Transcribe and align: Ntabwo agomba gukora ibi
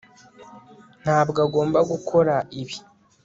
Ntabwo 1.03 1.37
agomba 1.45 1.79
gukora 1.91 2.35
ibi 2.61 2.77